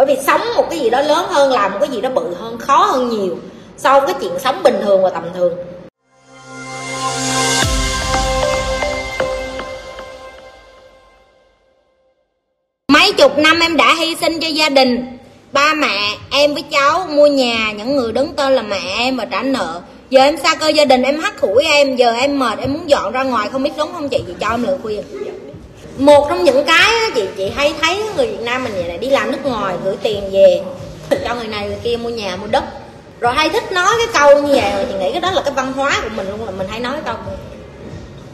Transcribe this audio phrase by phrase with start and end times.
[0.00, 2.34] bởi vì sống một cái gì đó lớn hơn, làm một cái gì đó bự
[2.34, 3.38] hơn, khó hơn nhiều
[3.76, 5.52] so với cái chuyện sống bình thường và tầm thường.
[12.92, 15.18] Mấy chục năm em đã hy sinh cho gia đình.
[15.52, 19.24] Ba mẹ em với cháu mua nhà, những người đứng tên là mẹ em và
[19.24, 19.80] trả nợ.
[20.10, 22.90] Giờ em xa cơ gia đình, em hắt hủi em, giờ em mệt, em muốn
[22.90, 24.24] dọn ra ngoài, không biết đúng không chị?
[24.26, 25.02] Chị cho em lời khuyên
[26.00, 29.10] một trong những cái á, chị chị hay thấy người Việt Nam mình vậy đi
[29.10, 30.60] làm nước ngoài gửi tiền về
[31.24, 32.64] cho người này người kia mua nhà mua đất.
[33.20, 35.54] Rồi hay thích nói cái câu như vậy rồi chị nghĩ cái đó là cái
[35.54, 37.14] văn hóa của mình luôn là mình hay nói cái câu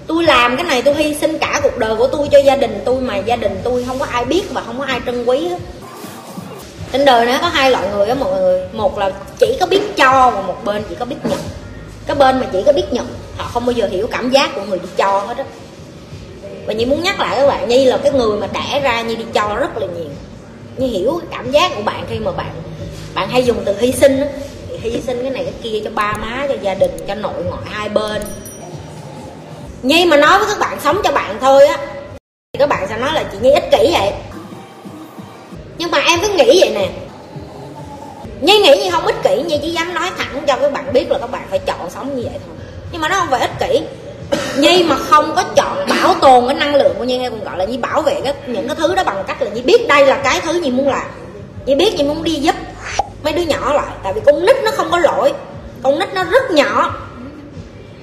[0.07, 2.83] tôi làm cái này tôi hy sinh cả cuộc đời của tôi cho gia đình
[2.85, 5.49] tôi mà gia đình tôi không có ai biết và không có ai trân quý
[5.49, 5.59] hết.
[6.93, 8.61] Trên đời nó có hai loại người á mọi người.
[8.73, 11.39] Một là chỉ có biết cho và một bên chỉ có biết nhận.
[12.07, 14.63] Cái bên mà chỉ có biết nhận họ không bao giờ hiểu cảm giác của
[14.63, 15.45] người đi cho hết á
[16.67, 19.17] và nhi muốn nhắc lại các bạn, nhi là cái người mà đẻ ra nhi
[19.17, 20.11] đi cho rất là nhiều.
[20.77, 22.51] Nhi hiểu cái cảm giác của bạn khi mà bạn
[23.15, 24.27] bạn hay dùng từ hy sinh đó.
[24.69, 27.45] thì hy sinh cái này cái kia cho ba má, cho gia đình, cho nội
[27.45, 28.23] ngoại, hai bên.
[29.83, 31.79] Nhi mà nói với các bạn sống cho bạn thôi á,
[32.53, 34.13] thì các bạn sẽ nói là chị nhi ích kỷ vậy.
[35.79, 36.89] Nhưng mà em cứ nghĩ vậy nè.
[38.41, 41.11] Nhi nghĩ Nhi không ích kỷ, Nhi chỉ dám nói thẳng cho các bạn biết
[41.11, 42.57] là các bạn phải chọn sống như vậy thôi.
[42.93, 43.81] Nhưng mà nó không phải ích kỷ.
[44.59, 47.59] Nhi mà không có chọn bảo tồn cái năng lượng của Nhi hay còn gọi
[47.59, 50.07] là Nhi bảo vệ cái, những cái thứ đó bằng cách là Nhi biết đây
[50.07, 51.07] là cái thứ Nhi muốn làm.
[51.67, 52.55] Nhi biết Nhi muốn đi giúp
[53.23, 55.33] mấy đứa nhỏ lại Tại vì con nít nó không có lỗi.
[55.83, 56.95] Con nít nó rất nhỏ.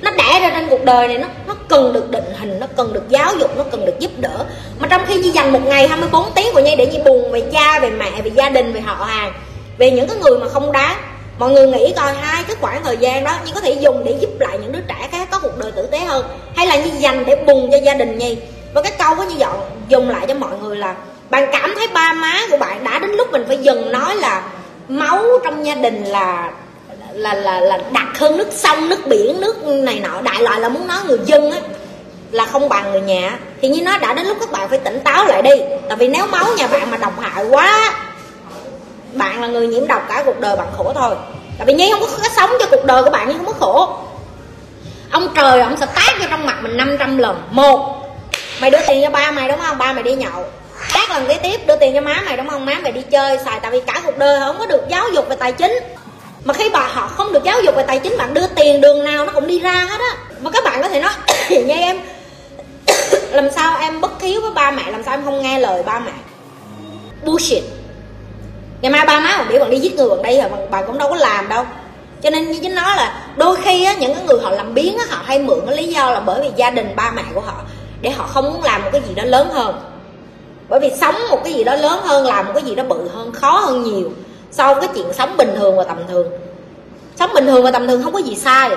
[0.01, 2.93] Nó đẻ ra trên cuộc đời này nó nó cần được định hình nó cần
[2.93, 4.45] được giáo dục nó cần được giúp đỡ.
[4.79, 7.43] Mà trong khi Nhi dành một ngày 24 tiếng của Nhi để Nhi buồn về
[7.53, 9.33] cha về mẹ về gia đình về họ hàng
[9.77, 10.97] về những cái người mà không đáng
[11.39, 14.15] mọi người nghĩ coi hai cái khoảng thời gian đó Nhi có thể dùng để
[14.19, 16.25] giúp lại những đứa trẻ khác cuộc đời tử tế hơn?
[16.55, 18.37] Hay là Nhi dành để buồn cho gia đình Nhi
[18.73, 19.55] và cái câu có như dọn
[19.87, 20.95] dùng lại cho mọi người là
[21.29, 24.43] bạn cảm thấy ba má của bạn đã đến lúc mình phải dừng nói là
[24.87, 26.51] máu trong gia đình là
[27.13, 30.21] là là là đặc hơn nước sông nước biển nước này nọ.
[30.21, 31.59] Đại loại là muốn nói người dân á
[32.31, 33.39] là không bằng người nhà.
[33.61, 35.61] Thì như nó đã đến lúc các bạn phải tỉnh táo lại đi.
[35.89, 37.93] Tại vì nếu máu nhà bạn mà độc hại quá
[39.13, 41.15] bạn là người nhiễm độc cả cuộc đời bạn khổ thôi.
[41.57, 43.53] Tại vì nhi không có, có sống cho cuộc đời của bạn nhưng không có
[43.59, 43.97] khổ
[45.13, 47.43] ông trời, ông sẽ tát vô trong mặt mình 500 lần.
[47.51, 48.03] Một,
[48.61, 49.77] mày đưa tiền cho ba mày, đúng không?
[49.77, 50.45] Ba mày đi nhậu.
[50.93, 52.65] Tát lần kế tiếp, đưa tiền cho má mày, đúng không?
[52.65, 55.29] Má mày đi chơi, xài, tại vì cả cuộc đời không có được giáo dục
[55.29, 55.79] về tài chính.
[56.43, 59.03] Mà khi bà họ không được giáo dục về tài chính, bạn đưa tiền, đường
[59.03, 60.15] nào nó cũng đi ra hết á.
[60.41, 61.11] Mà các bạn có thể nói
[61.65, 61.97] nha em
[63.31, 65.99] làm sao em bất hiếu với ba mẹ, làm sao em không nghe lời ba
[65.99, 66.11] mẹ?
[67.25, 67.63] Bullshit.
[68.81, 70.97] Ngày mai ba má còn biểu bạn đi giết người bạn đây rồi bạn cũng
[70.97, 71.65] đâu có làm đâu
[72.23, 74.97] cho nên như chính nó là đôi khi á, những cái người họ làm biến
[74.97, 77.41] á, họ hay mượn cái lý do là bởi vì gia đình ba mẹ của
[77.41, 77.53] họ
[78.01, 79.81] để họ không muốn làm một cái gì đó lớn hơn.
[80.69, 83.09] Bởi vì sống một cái gì đó lớn hơn làm một cái gì đó bự
[83.13, 84.11] hơn khó hơn nhiều
[84.51, 86.27] so với chuyện sống bình thường và tầm thường.
[87.19, 88.69] Sống bình thường và tầm thường không có gì sai.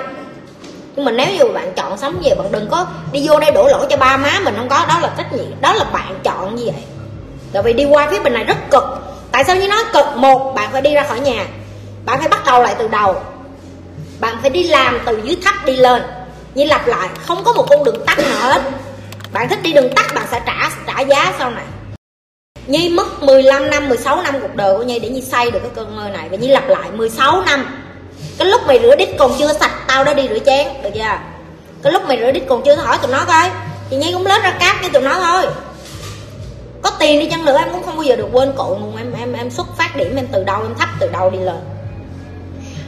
[0.95, 3.67] Nhưng mà nếu như bạn chọn sống về bạn đừng có đi vô đây đổ
[3.67, 4.85] lỗi cho ba má mình không có.
[4.87, 6.83] Đó là trách nhiệm đó là bạn chọn như vậy.
[7.53, 8.83] Tại vì đi qua phía bên này rất cực.
[9.31, 10.05] Tại sao như nói cực?
[10.15, 11.45] Một bạn phải đi ra khỏi nhà.
[12.05, 13.15] Bạn phải bắt đầu lại từ đầu
[14.47, 16.01] phải đi làm từ dưới thấp đi lên.
[16.55, 18.61] Như lặp lại không có một con đường tắt nào hết.
[19.33, 21.63] Bạn thích đi đường tắt bạn sẽ trả trả giá sau này.
[22.67, 25.71] Nhi mất 15 năm, 16 năm cuộc đời của Nhi để Nhi xây được cái
[25.75, 26.29] cơn mơ này.
[26.29, 27.83] Và Nhi lặp lại 16 năm.
[28.37, 31.19] Cái lúc mày rửa đít còn chưa sạch tao đã đi rửa chén Được chưa?
[31.83, 33.49] Cái lúc mày rửa đít còn chưa hỏi tụi nó coi
[33.89, 35.45] Thì Nhi cũng lết ra cát với tụi nó thôi.
[36.81, 39.13] Có tiền đi chăng nữa em cũng không bao giờ được quên cội nguồn em
[39.19, 41.76] em em xuất phát điểm em từ đâu em thấp từ đâu đi lên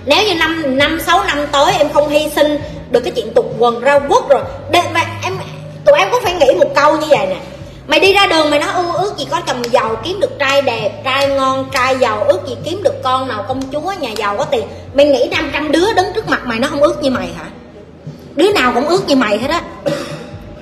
[0.09, 2.57] nếu như năm năm, sáu năm tới em không hy sinh
[2.91, 5.37] được cái chuyện tục quần ra quốc rồi, để mà em,
[5.85, 7.37] tụi em có phải nghĩ một câu như vậy nè.
[7.87, 10.61] Mày đi ra đường mày nói ưu ước gì có chồng giàu kiếm được trai
[10.61, 14.37] đẹp, trai ngon, trai giàu, ước gì kiếm được con nào công chúa, nhà giàu
[14.37, 14.63] có tiền.
[14.93, 17.45] Mày nghĩ 500 đứa đứng trước mặt mày nó không ước như mày hả?
[18.35, 19.61] Đứa nào cũng ước như mày hết á.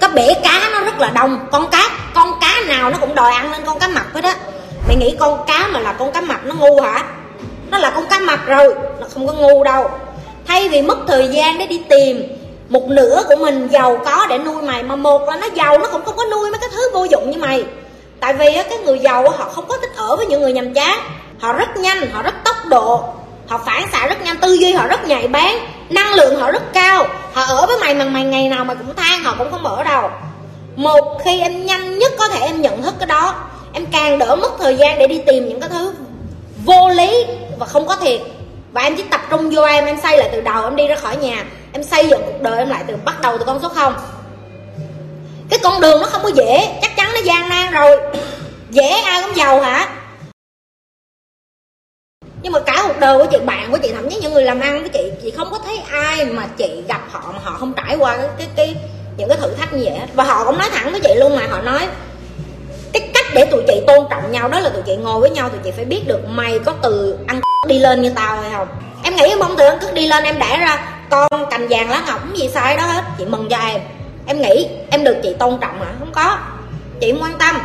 [0.01, 3.31] Cái bể cá nó rất là đông, con cá con cá nào nó cũng đòi
[3.31, 4.35] ăn lên con cá mập hết á.
[4.87, 7.03] Mày nghĩ con cá mà là con cá mập nó ngu hả?
[7.71, 9.89] Nó là con cá mập rồi, nó không có ngu đâu.
[10.47, 12.23] Thay vì mất thời gian để đi tìm,
[12.69, 15.85] một nửa của mình giàu có để nuôi mày, mà một là nó giàu, nó
[15.91, 17.65] cũng không có nuôi mấy cái thứ vô dụng như mày.
[18.19, 20.73] Tại vì á, cái người giàu họ không có thích ở với những người nhầm
[20.73, 20.99] chán.
[21.39, 23.03] Họ rất nhanh, họ rất tốc độ.
[23.47, 25.55] Họ phản xạ rất nhanh, tư duy họ rất nhạy bén,
[25.89, 27.05] năng lượng họ rất cao.
[27.33, 29.83] Họ ở với mày mà mày ngày nào mày cũng than, họ cũng không mở
[29.83, 30.09] đầu
[30.77, 33.35] một khi em nhanh nhất có thể em nhận thức cái đó,
[33.73, 35.93] em càng đỡ mất thời gian để đi tìm những cái thứ
[36.65, 37.25] vô lý
[37.59, 38.21] và không có thiệt.
[38.71, 40.95] Và em chỉ tập trung vô em em xây lại từ đầu em đi ra
[40.95, 41.45] khỏi nhà.
[41.74, 43.94] Em xây dựng cuộc đời em lại từ bắt đầu từ con số không.
[45.50, 46.80] Cái con đường nó không có dễ.
[46.81, 47.98] Chắc chắn nó gian nan rồi.
[48.69, 49.89] Dễ ai cũng giàu hả?
[52.42, 54.60] Nhưng mà cả cuộc đời của chị bạn của chị thậm chí những người làm
[54.60, 57.74] ăn với chị chị không có thấy ai mà chị gặp họ mà họ không
[57.74, 58.75] trải qua cái cái, cái
[59.18, 60.07] những cái thử thách như vậy hết.
[60.13, 61.88] Và họ cũng nói thẳng với chị luôn mà họ nói
[62.94, 65.50] cái cách để tụi chị tôn trọng nhau đó là tụi chị ngồi với nhau
[65.50, 68.67] tụi chị phải biết được mày có từ ăn đi lên như tao hay không?
[69.03, 70.79] Em nghĩ em không từ ăn đi lên em đẻ ra
[71.09, 73.81] con cành vàng lá ngọc gì sai đó hết chị mừng cho em.
[74.27, 76.37] Em nghĩ em được chị tôn trọng hả không có.
[77.01, 77.55] Chị không quan tâm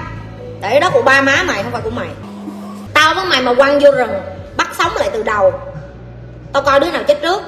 [0.61, 2.09] để đó của ba má mày không phải của mày.
[2.95, 4.11] Tao với mày mà quăng vô rừng
[4.57, 5.53] bắt sống lại từ đầu.
[6.53, 7.43] Tao coi đứa nào chết trước.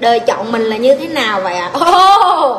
[0.00, 1.78] Đời chọn mình là như thế nào vậy ạ à?
[1.78, 2.56] oh,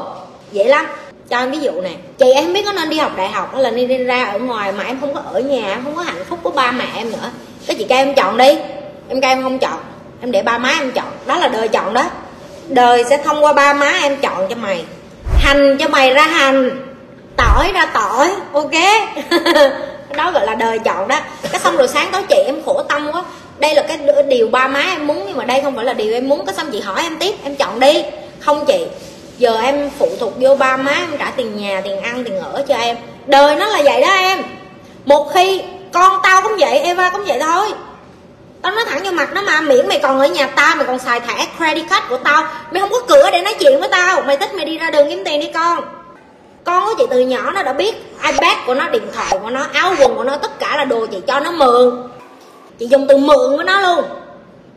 [0.51, 0.85] dễ lắm.
[1.29, 3.63] Cho em ví dụ nè chị em biết có nên đi học đại học hay
[3.63, 6.01] là đi, đi ra ở ngoài mà em không có ở nhà em không có
[6.01, 7.31] hạnh phúc của ba mẹ em nữa.
[7.67, 8.57] Cái chị kêu em chọn đi
[9.09, 9.79] em kêu em không chọn.
[10.21, 11.05] Em để ba má em chọn.
[11.25, 12.05] Đó là đời chọn đó.
[12.67, 14.85] Đời sẽ thông qua ba má em chọn cho mày.
[15.39, 16.69] Hành cho mày ra hành.
[17.37, 18.31] Tỏi ra tỏi.
[18.53, 18.71] Ok?
[20.17, 21.19] Đó gọi là đời chọn đó.
[21.51, 23.23] Cái xong rồi sáng tối chị em khổ tâm quá.
[23.59, 23.97] Đây là cái
[24.29, 26.45] điều ba má em muốn, nhưng mà đây không phải là điều em muốn.
[26.45, 27.35] Cái xong chị hỏi em tiếp.
[27.43, 28.03] Em chọn đi.
[28.39, 28.85] Không chị.
[29.37, 32.63] Giờ em phụ thuộc vô ba má em trả tiền nhà, tiền ăn, tiền ở
[32.67, 32.97] cho em.
[33.25, 34.43] Đời nó là vậy đó em.
[35.05, 35.61] Một khi
[35.93, 37.67] con tao cũng vậy, eva cũng vậy thôi
[38.61, 40.99] tao nói thẳng vô mặt nó mà, miễn mày còn ở nhà tao, mày còn
[40.99, 42.47] xài thẻ credit card của tao.
[42.71, 44.21] Mày không có cửa để nói chuyện với tao.
[44.21, 45.83] Mày thích mày đi ra đường kiếm tiền đi, con.
[46.63, 49.65] Con của chị từ nhỏ nó đã biết ipad của nó, điện thoại của nó,
[49.73, 52.03] áo quần của nó, tất cả là đồ chị cho nó mượn.
[52.79, 54.05] Chị dùng từ mượn với nó luôn.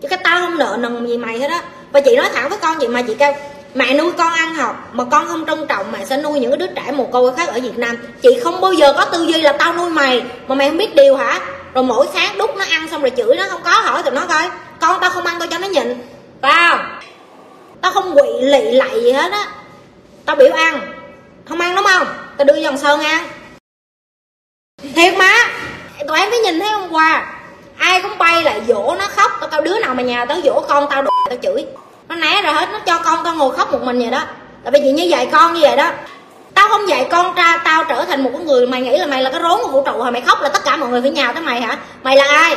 [0.03, 1.63] Chứ cái tao không nợ nần gì mày hết á.
[1.93, 3.33] Và chị nói thẳng với con chị mà, chị kêu,
[3.75, 6.67] mẹ nuôi con ăn học, mà con không trân trọng, mẹ sẽ nuôi những đứa
[6.67, 7.97] trẻ mồ côi khác ở việt nam.
[8.23, 10.95] Chị không bao giờ có tư duy là tao nuôi mày, mà mày không biết
[10.95, 11.41] điều hả?
[11.75, 14.27] Rồi mỗi sáng đút nó ăn xong rồi chửi nó không có hỏi tụi nó
[14.29, 15.95] coi, con tao không ăn tao cho nó nhịn
[16.41, 16.79] tao
[17.81, 19.47] tao không quỵ lị lạy gì hết á.
[20.27, 20.81] Tao biểu ăn,
[21.49, 22.07] không ăn đúng không?
[22.39, 23.29] Tao đưa dòng sơn ăn.
[24.95, 25.33] Thiệt má,
[26.09, 27.35] tụi em mới nhìn thấy hôm qua,
[27.79, 30.87] ai cũng bay lại dỗ nó khóc, tao đứa nào mà nhà tao dỗ con
[30.91, 31.67] tao đ- tao chửi.
[32.09, 34.23] Nó né rồi hết, nó cho con tao ngồi khóc một mình vậy đó.
[34.65, 35.93] Tại vì chuyện như vậy con như vậy đó
[36.63, 39.23] tao không dạy con trai tao trở thành một con người mày nghĩ là mày
[39.23, 40.11] là cái rốn của vũ trụ hả?
[40.11, 41.79] Mày khóc là tất cả mọi người phải nhào tới mày hả?
[42.03, 42.57] Mày là ai?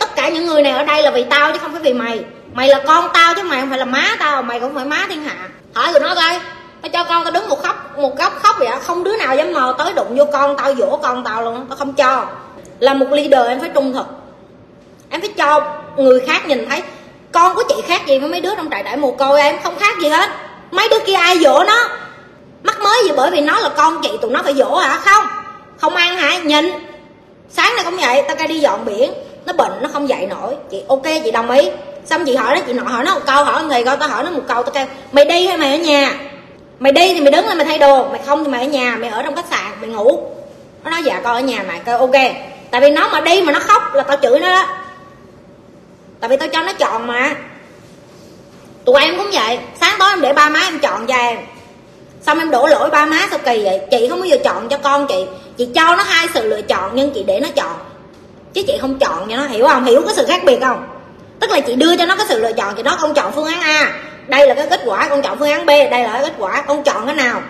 [0.00, 2.24] Tất cả những người này ở đây là vì tao chứ không phải vì mày.
[2.52, 5.06] Mày là con tao chứ mày không phải là má tao, mày cũng phải má
[5.08, 5.48] thiên hạ.
[5.74, 6.40] Hỏi tụi nó coi,
[6.82, 9.52] tao cho con tao đứng một khóc, một góc khóc vậy không đứa nào dám
[9.52, 12.26] mò tới đụng vô con tao dỗ con tao luôn tao không cho.
[12.78, 14.06] Là một leader em phải trung thực.
[15.10, 16.82] Em phải cho người khác nhìn thấy.
[17.32, 19.56] Con của chị khác gì với mấy đứa trong trại đại mồ côi em?
[19.64, 20.30] Không khác gì hết.
[20.70, 21.88] Mấy đứa kia ai dỗ nó?
[22.62, 24.98] Mắc mới gì bởi vì nó là con chị, tụi nó phải dỗ hả?
[24.98, 25.26] Không.
[25.80, 26.38] Không ăn hả?
[26.38, 26.70] Nhìn.
[27.50, 29.12] Sáng nay cũng vậy, tao ca đi dọn biển.
[29.46, 30.54] Nó bệnh, nó không dậy nổi.
[30.70, 31.70] Chị, ok, chị đồng ý.
[32.06, 34.30] Xong chị hỏi nó, chị hỏi nó một câu, hỏi người coi, tao hỏi nó
[34.30, 36.14] một câu, tao kêu, mày đi hay mày ở nhà?
[36.78, 38.08] Mày đi thì mày đứng lên mày thay đồ.
[38.08, 40.22] Mày không thì mày ở nhà, mày ở trong khách sạn, mày ngủ.
[40.84, 42.14] Nó nói dạ con ở nhà mày kêu, ok.
[42.70, 44.66] Tại vì nó mà đi mà nó khóc là tao chửi nó đó.
[46.20, 47.34] Tại vì tao cho nó chọn mà.
[48.84, 49.58] Tụi em cũng vậy.
[49.80, 51.38] Sáng tối em để ba má em chọn cho em
[52.22, 53.80] xong em đổ lỗi ba má sao kỳ vậy?
[53.90, 55.26] Chị không bao giờ chọn cho con chị.
[55.56, 57.72] Chị cho nó hai sự lựa chọn nhưng chị để nó chọn.
[58.54, 59.84] Chứ chị không chọn cho nó, hiểu không?
[59.84, 60.88] Hiểu cái sự khác biệt không?
[61.40, 63.46] Tức là chị đưa cho nó cái sự lựa chọn thì nó không chọn phương
[63.46, 63.92] án a.
[64.26, 65.68] Đây là cái kết quả, con chọn phương án b.
[65.68, 67.42] Đây là cái kết quả, con chọn cái nào?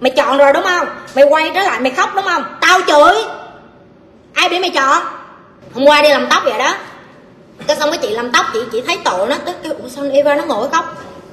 [0.00, 0.88] Mày chọn rồi đúng không?
[1.14, 2.44] Mày quay trở lại, mày khóc đúng không?
[2.60, 3.14] Tao chửi.
[4.32, 5.02] Ai bị mày chọn?
[5.74, 6.74] Hôm qua đi làm tóc vậy đó.
[7.66, 9.36] Cái xong cái chị làm tóc, chị chị thấy tội nó.
[9.46, 10.84] Cái, ủa, sao Eva nó ngồi khóc?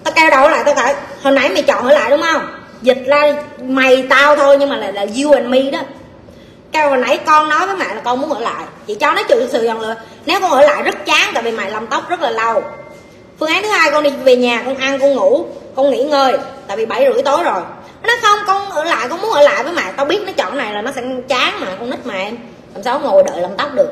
[0.03, 2.47] Tao kêu đầu lại, tao kể, hồi nãy mày chọn ở lại đúng không?
[2.81, 5.79] Dịch ra mày tao thôi, nhưng mà là là you and me đó.
[6.71, 8.63] Kêu hồi nãy con nói với mẹ là con muốn ở lại.
[8.87, 9.95] Chị cho nó chịu sự dần lựa.
[10.25, 12.63] Nếu con ở lại rất chán, tại vì mày làm tóc rất là lâu.
[13.39, 15.45] Phương án thứ hai, con đi về nhà, con ăn, con ngủ,
[15.75, 17.61] con nghỉ ngơi, tại vì bảy rưỡi tối rồi.
[18.01, 19.83] Nó nói không, con ở lại, con muốn ở lại với mẹ.
[19.97, 22.37] Tao biết nó chọn này là nó sẽ chán mà, con nít mà em.
[22.73, 23.89] Làm sao ngồi đợi làm tóc được?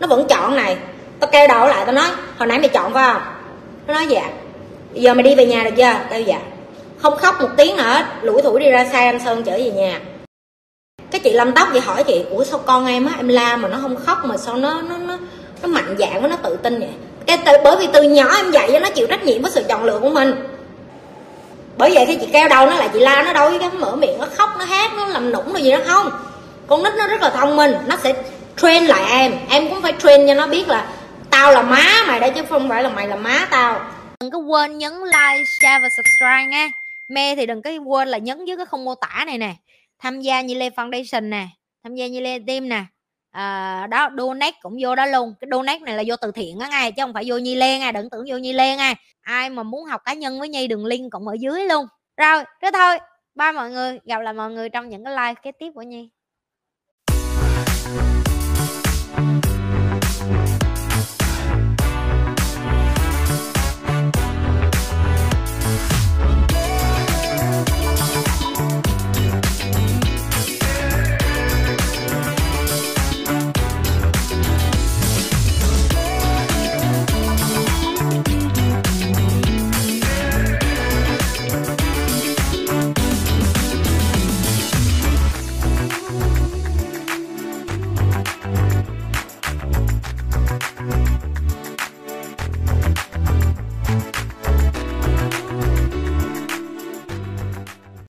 [0.00, 0.76] Nó vẫn chọn này.
[1.20, 3.22] Tao kêu đầu lại, tao nói, hồi nãy mày chọn phải không?
[3.86, 4.22] Nó nói dạ
[4.94, 5.92] giờ mày đi về nhà được chưa?
[6.10, 6.38] Kêu dạ
[6.98, 9.70] không khóc một tiếng nữa, hết lủi thủi đi ra xe anh sơn chở về
[9.70, 10.00] nhà.
[11.10, 13.68] Cái chị làm tóc vậy hỏi chị ủa sao con em á em la mà
[13.68, 15.18] nó không khóc mà sao nó nó nó
[15.62, 16.88] nó mạnh dạn với nó tự tin vậy?
[17.26, 19.62] Cái từ, bởi vì từ nhỏ em dạy cho nó chịu trách nhiệm với sự
[19.68, 20.34] chọn lựa của mình.
[21.76, 24.18] Bởi vậy khi chị kêu đầu nó lại chị la nó đâu cái mở miệng
[24.18, 26.10] nó khóc nó hát nó làm nũng rồi gì nó không.
[26.66, 28.14] Con nít nó rất là thông minh nó sẽ
[28.56, 29.32] train lại em.
[29.50, 30.86] Em cũng phải train cho nó biết là
[31.30, 33.80] tao là má mày đấy chứ không phải là mày là má tao
[34.22, 36.70] đừng có quên nhấn like share và subscribe nha.
[37.08, 39.54] Mê thì đừng có quên là nhấn dưới cái không mô tả này nè.
[39.98, 41.46] Tham gia như lê foundation nè.
[41.84, 42.84] Tham gia như lê team nè.
[43.30, 45.34] À, đó donate cũng vô đó luôn.
[45.40, 47.78] Cái donate này là vô từ thiện á ngay chứ không phải vô nhi lê
[47.78, 50.66] ngay đừng tưởng vô nhi lê ngay ai mà muốn học cá nhân với nhi
[50.66, 51.86] đường link cũng ở dưới luôn.
[52.16, 52.98] Rồi thế thôi.
[53.34, 53.98] Bye mọi người.
[54.04, 56.08] Gặp lại mọi người trong những cái live kế tiếp của nhi.